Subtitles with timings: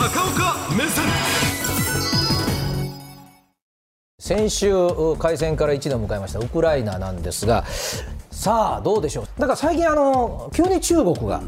[0.00, 1.04] 高岡目線。
[4.18, 4.72] 先週
[5.18, 7.66] 開戦から1年を迎えましたウクライナなんですが
[8.30, 9.24] さあどうでしょう。
[9.38, 11.42] だから最近あの急に中国が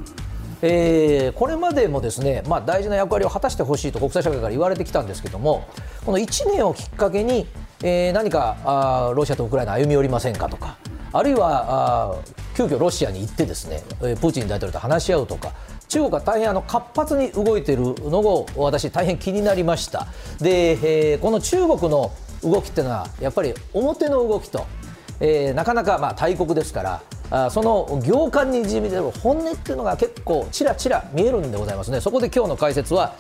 [0.61, 5.67] えー、これまでもですね、まあ、大事な役割を果たしてほしいと国際社会から言われてきたんですけども
[6.05, 7.49] この1年をきっかけに、
[7.83, 10.77] えー、何かあロシアとウクライナ歩み寄りませんかとか
[11.13, 12.17] あるいはあ
[12.57, 15.53] 急遽ロシアに行ってですねプーチン大統領と話し合うとか
[15.93, 20.07] 中国は大変あの活発に動いているのを私大変気になりました。
[20.41, 22.11] で、えー、この中国の
[22.43, 24.65] 動きっていうのはやっぱり表の動きと、
[25.21, 32.01] えー、なかなかまあ大国ですからあその行間にじみ出る本音っていうのが結構ちらちら見えるんでございますね。
[32.01, 33.15] そこで今日の解説は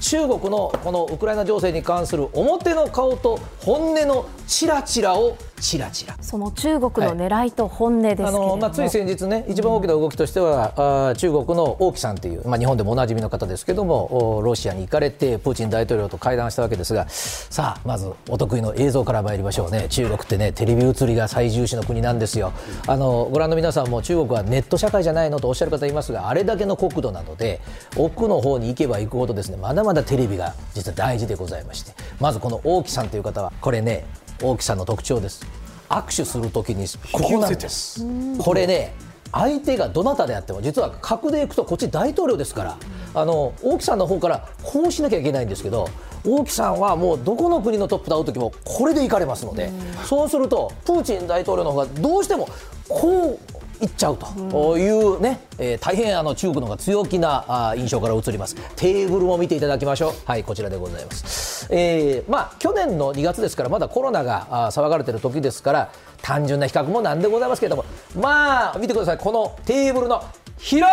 [0.00, 19.86] 中国のこのウクライナ情勢に関する表の顔と本音のちらちらをちらちらその中国の狙いと本音ですはい、あのまあ、つい先日ね一番大きな動きとしては、うん、あ中国の王毅さんという、まあ、日本でもおなじみの方ですけどもロシアに行かれてプーチン大統領と会談したわけですがさあまずお得意の映像から参りましょうね。
[19.88, 22.52] 中国ってねテレビ映りが最重視の国なんですよ。
[22.86, 27.60] あのご覧の皆さんも中国はネット社会じゃないのとおっしゃる方いますがあれだけの国土なので
[27.96, 34.06] 奥の方に行けば行くほどですねまだまだテレビが実は大事でございましてまずこの王毅さんという方はこれね
[34.42, 35.46] 王毅さんの特徴です。
[35.88, 38.04] 握手するときにここなんです。
[38.38, 38.94] これね
[39.32, 42.78] 相手がどなたであっても実は格でいくとこっち大統領ですから
[43.14, 45.88] あの王毅さんの方からこうしなきゃいけないんですけど
[46.24, 49.70] 王毅さんはもうどこの国のトップと会う時もこれで行かれますので
[50.04, 52.48] そうするとプーチン大統領の方がどうしても
[52.88, 54.78] こういっちゃうと。
[54.78, 58.56] いうね、えー、大変あの中国の方が強気なあ印象から移ります。
[58.76, 60.12] テーブルも見ていただきましょう。
[60.24, 67.84] はいこちらでございます、えー、まあ去年の2月ですからまだコロナがあ騒がれてる時ですから単純な比較もなんでございますけれども。
[68.18, 69.18] まあ見てください。
[69.18, 70.22] このテーブルの
[70.58, 70.90] 広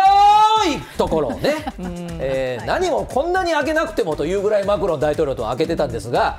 [0.68, 1.54] いところをね、
[2.20, 6.38] えー、何もこんなに開けなくてもというぐらいマクロン大統領と開けてたんですが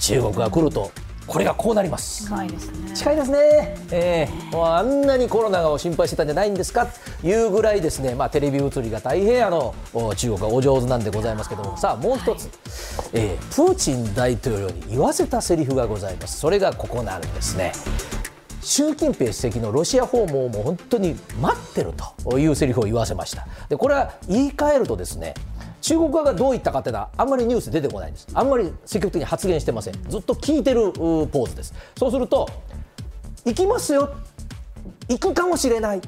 [0.00, 0.90] 中国が来ると
[1.26, 2.24] これがこうなります。
[2.24, 2.94] 近いですね。
[2.94, 3.38] 近いですね、
[3.90, 6.86] えー、もうあんなにコロナを心配してたんじゃないんですか？
[7.20, 9.74] というぐらいですね、まあ、テレビ映りが大変あの
[10.16, 11.76] 中国はお上手なんでございますけども。
[11.76, 12.50] さあもう一つ、
[13.12, 16.38] えー、プーチン大統領に言わせたセリフがございます。
[16.38, 17.72] それがここなんですね。
[18.64, 23.46] 習近平主席のロシア訪問をもう本当に待ってるというセリフを言わせました。
[23.68, 25.34] でこれは言い換えるとですね
[25.82, 28.26] 中国側がどういったかっていうのはあんまりニュース出てこないんです。
[28.32, 29.94] あんまり積極的に発言してません。
[30.08, 31.74] ずっと聞いてるポーズです。
[31.98, 32.48] そうすると
[33.44, 34.14] 行きますよ。
[35.08, 36.00] 行くかもしれない。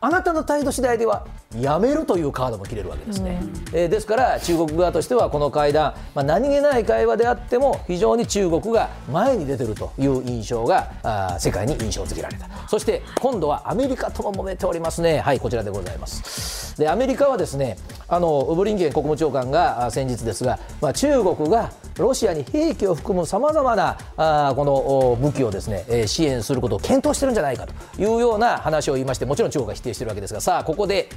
[0.00, 1.26] あなたの態度次第では
[1.60, 12.48] やめるというカードも切れるわけですね、うん、えー、ですから中国側としてはこの会談、まあ、何気ない会話であっても非常に中国が前に出てるという印象があ世界に印象づけられた。
[12.68, 15.18] そして今度はアメリカとも揉めておりますね。
[15.18, 31.08] はいこちらでございますでアメリカはですねあのブリンケン国務長官が先日ですが、まあ、中国がロシアに兵器を含むさまざまなあこの武器をですね、え、支援することを検討してるんじゃないかというような話を言いましてもちろん中国が否定しているわけですがさあここで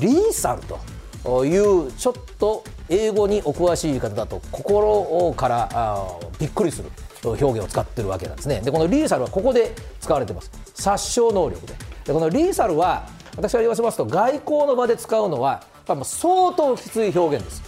[0.00, 6.90] リーサルというちょっと英語にお詳しい言い方だと心からあびっくりする
[7.24, 8.60] 表現を使ってるわけなんですね。
[8.60, 10.50] でこのリーサルはここで使われてます。
[10.74, 11.74] 殺傷能力で。
[12.04, 17.62] でこのリーサルは私が言わせますと外交の場で使うのは相当きつい表現です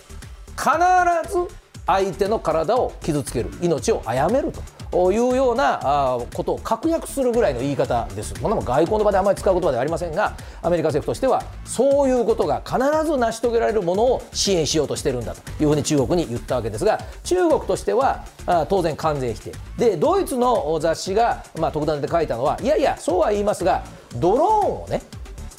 [0.56, 4.53] 必ず相手の体を傷つける命を殺める
[4.91, 8.39] というようなことを確約するぐらいの言い方です。
[8.43, 12.79] ものも外交の場であまり使う言葉ではありませんが、アメリカ政府としてはそういうことが必
[13.11, 18.25] ず成し遂げられるものを支援しようとしてるんだというふうに中国に言ったわけですが、中国としては
[18.69, 19.53] 当然完全否定。
[19.79, 23.83] で、ドイツの雑誌が、まあ、特段で書いたのは、いやいや、そうは言いますが、
[24.17, 25.03] ドローンをね、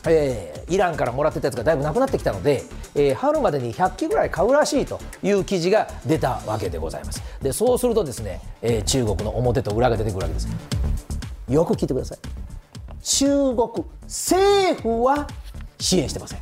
[0.08, 2.64] えー、イランからもらってたやつがだいぶなくなってきたので、
[2.96, 7.22] えー、春までに100機ぐらい買うらしいという記事が出たわけでございます。
[7.42, 10.48] でそうするとですね、えー、中国の表と裏が出てくるわけです。
[11.50, 12.18] よく聞いてください。
[13.02, 15.28] 中国政府は
[15.80, 16.40] 支援してません、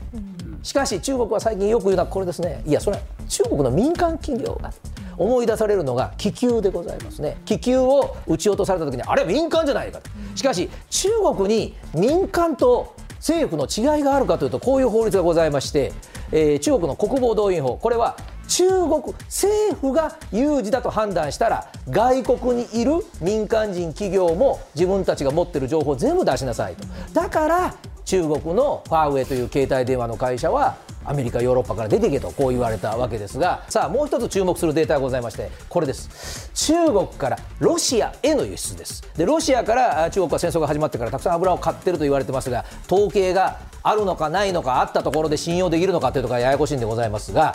[0.63, 2.63] しかし中国は最近よく言うのはこれですね。
[2.65, 4.73] いやそれは中国の民間企業が
[5.15, 7.37] 思い出されるのが気球でございますね。
[7.45, 10.09] 気球を撃ち落とされた時にあれ民間じゃないかと。
[10.35, 15.93] しかし中国に民間と政府の違いがあるかというとこういう法律がございまして、
[16.31, 17.77] えー、中国の国防動員法。
[17.77, 18.17] これは
[18.47, 26.85] 中国政府が有事だと判断したら外国にいる民間人企業も自分たちが持っている情報を全部出しなさいと。
[27.13, 27.75] だから
[28.05, 36.51] 中国のファーウェイという携帯電話の会社はアメリカヨーロッパから出ていけとこう言われたわけですがさあもう一つ注目するデータがございましてこれです。
[36.53, 39.03] 中国からロシアへの輸出です。
[39.15, 47.53] でロシアから中国は戦争が始まってからたくさん油を買ってると言われてますが統計があるのかないのかあったところで信用できるのかというところがややこしいんでございますが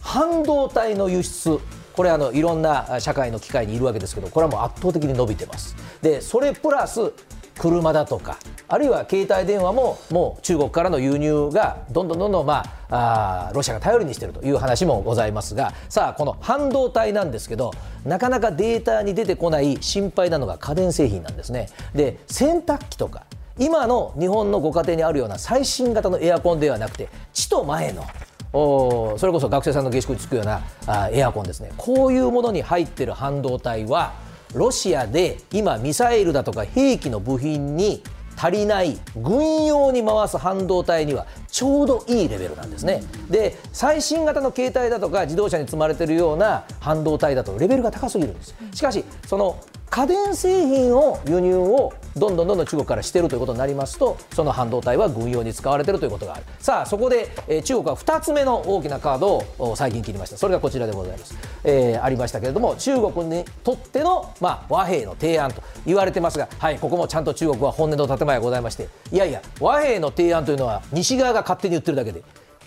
[0.00, 1.58] 半導体の輸出
[1.92, 5.74] これあのいろんな社会の機会にいるわけですけどこれはもう圧倒的に伸びてます。
[6.02, 7.12] でそれプラス
[7.58, 8.38] 車だとか
[8.68, 17.72] あるいは携帯電話ももう中国からの輸入がどんどんどんどん、まあ、あロシアが頼りにしているという話もございますがさあこの半導体なんですけど
[18.04, 21.68] なかなかデータに出てこない心配なのが家電製品なんですね。
[21.94, 23.24] で洗濯機とか
[23.58, 28.04] 今の日本のご家庭にあるような最新型のエアコンではなくて地と前の
[28.52, 31.72] それこそ学生さんの下宿につくようなあエアコンですね。
[31.76, 34.12] こういうものに入ってる半導体は
[34.54, 38.02] ロシアで今ミサイルだとか兵器の部品に
[38.36, 43.02] 足りない軍用に回す半導体にはちょうどいいレベルなんですね。
[43.30, 48.54] で最新型の携帯だとか自動車に積まれているような半導体だとレベルが高すぎるんです。
[48.74, 49.58] しかしその
[49.96, 56.44] 家電製品を輸入をどんどんどんどん中国からしているということになりますとその半導体は軍用に使われているということがある。
[56.58, 60.36] さあそこで、えー、中国は2つ目の大きなカードを最近切りました。
[60.36, 61.34] それがこちらでございます、
[61.64, 68.90] えー、ありましたけれども中国にとっての、まあ、和平の提案と言われてますが、はい、ここもちゃんと中国は本音の建前がございまして。
[69.12, 72.22] いやいや和平の提案というのは西側が勝手に言ってるだけで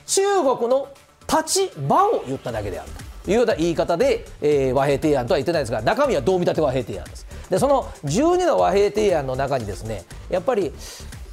[0.07, 0.23] 中
[0.57, 0.87] 国の
[1.31, 3.08] 立場を言っただけであると。
[3.27, 7.25] いうような言い方で、えー、和平提案とは言ってないですが中身はどう見立て和平提案です。
[7.49, 10.71] でその12の和平提案の中にですねやっぱり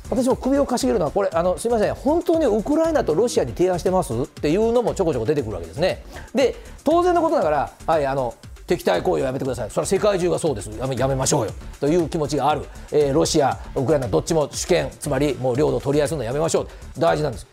[0.08, 4.12] 私も首をかしげるのはこれあのすみません本当にウクライナとロシアに提案してます？
[4.14, 6.04] っていうのもちょこちょこ出てくるわけですね。
[6.34, 8.34] で当然のことながらはいあの
[8.66, 11.52] 敵対行為をやめてください、それは世界中がそうです、やめやめましょうよ。
[11.78, 16.68] という気持ちがある、えー、ロシア、ウクライナ、どっちも主権、つまりもう領土を取り合いするのやめましょう、
[16.98, 17.46] 大事なんです。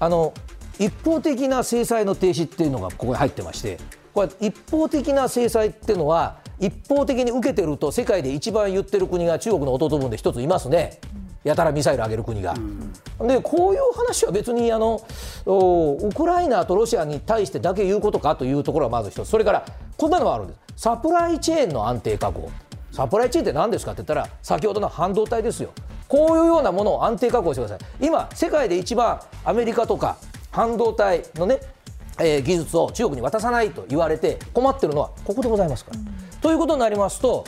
[0.00, 0.34] あの
[0.78, 3.78] 一方的な制裁の停止っていうのがここに入ってまして
[4.14, 11.00] これ一方的な制裁っていうのは一方的に受けてると世界で一番言ってる国が中国の弟分で一ついますね。
[11.44, 12.54] やたらミサイル上げる国が、
[13.18, 15.00] うん、でこういう話は別にあの
[15.44, 19.28] ウクライナとロシアに対してだけ言うことかというところはまず一つ。
[19.28, 19.66] それから
[19.96, 20.60] こんなのがあるんです。
[20.76, 22.48] サプライチェーンの安定確保。
[22.92, 25.72] サプライチェーンって何ですかって言ったら先ほどの半導体ですよ。
[26.06, 28.06] こういうようなものを安定確保してください。
[28.06, 30.18] 今世界で一番アメリカとか
[30.52, 31.58] 半導体のね、
[32.20, 35.98] えー、技術を中国に渡さないと言われて困ってるのはここでございますから。
[35.98, 36.06] うん、
[36.40, 37.44] ということになりますと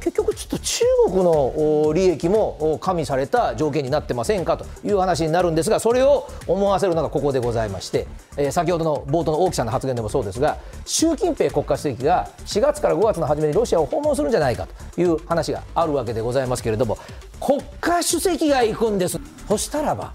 [0.00, 4.56] 結局ちょっと中国の利益も加味された条件になってませんか？
[4.56, 14.66] という話になるんですがそれを思わせるのがここでございまして、えー、先ほどの冒頭の大木さんの発言でもそうですが習近平国家主席が4月から5月の初めにロシアを訪問するんじゃないか
[14.96, 16.98] という話があるわけでございますけれども
[17.40, 19.20] 国家主席が行くんです。
[19.46, 20.12] そしたらば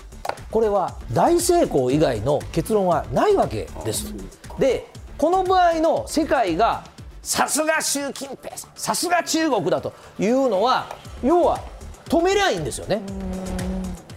[0.51, 4.13] これは大成功以外の結論はないわけです。
[4.59, 4.87] で
[5.17, 6.83] この場合の世界が
[7.21, 10.87] さすが習近平さんさすが中国だというのは
[11.23, 11.59] 要は
[12.05, 13.01] 止めりゃいいんですよね。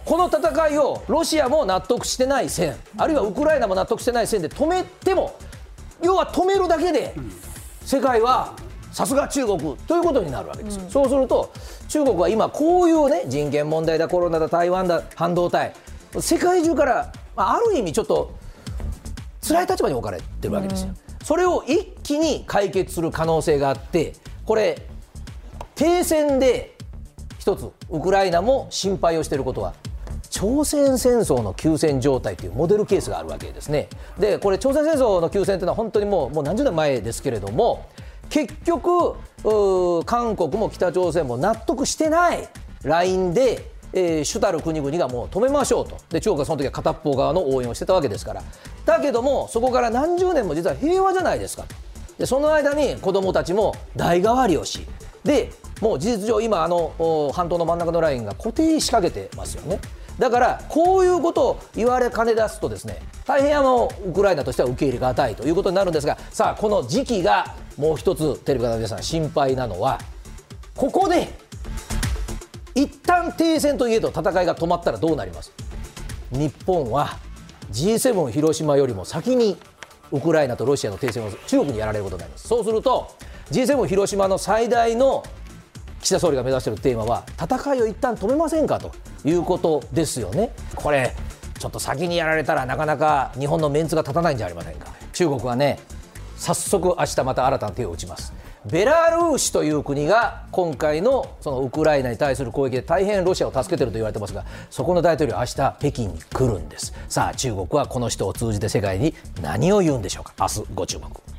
[0.03, 5.35] この戦いをロシアも納得してない線あるいはウクライナも納得してない線で止めても
[6.01, 7.15] 要は止めるだけで
[7.81, 8.53] 世界は
[8.91, 11.51] さすが中国ということになるわけです、うん、そうすると
[11.87, 15.73] 中国は今こういうね人権問題だコロナだ台湾だ半導体
[16.21, 18.35] 世界中から、まあ、ある意味ちょっと
[19.47, 20.93] 辛い立場に置かれてるわけですよ。
[21.23, 24.13] それを一気に解決する可能性があって
[24.45, 24.87] これ
[25.73, 26.75] 停戦で
[27.39, 29.73] 一つウクライナも心配をしていることは
[30.29, 33.87] 朝鮮戦争の休戦状態というモデルケースがあるわけですね。
[34.19, 37.87] でこれ朝鮮戦争の休戦というのは本当にもうもう何十年前ですけれども
[38.29, 39.15] 結局
[40.05, 42.47] 韓国も北朝鮮も納得してない
[42.83, 45.97] ラインでえー、主たる国々がもう止めましょうと。
[46.09, 48.43] で中国はその時は片方側の応援をしてたわけですから。
[48.85, 51.63] だけどもそこから何十年も実は平和じゃないですか。
[51.63, 51.73] と
[52.19, 54.85] でその間に子どもたちも代替わりをし
[55.23, 59.79] でもう事実上今あの半島の真ん中のラインが固定しかけてますよね。
[60.19, 69.99] だからこういうことを言われかね出すとですね大変あのウクライナとしては受け入れがたいということになるんですがさあこの時期がもう一つテレビの皆さん心配なのは
[70.75, 71.27] ここで
[72.75, 75.53] 一旦停戦といえど戦いが止まったらどうなります？
[76.31, 77.17] 日本は
[77.71, 79.57] G7 広島よりも先に
[80.11, 82.47] ウクライナとロシアの停戦を中国にやられることになります。
[82.47, 83.15] そうすると
[83.49, 85.23] G7 広島の最大の
[86.01, 88.91] 岸田総理が目指しているテーマは戦いを一旦止めませんかと
[89.23, 90.53] いうことですよね。
[90.75, 91.15] これ
[91.57, 94.89] ちょっと先にやられたらなかなか日本のメンツが立たないんじゃありませんか。
[95.13, 95.79] 中国はね
[96.37, 98.33] 早速明日また新たな手を打ちます。
[98.65, 106.93] ベラルーシという国が今回のそのウクライナに対する攻撃で大変ロシアを助けていると言われてますがそこの大統領は明日北京に来るんです。
[107.07, 110.33] さあ中国はこの人を通じて世界に何を言うんでしょうか。
[110.39, 111.34] 明日ご注目。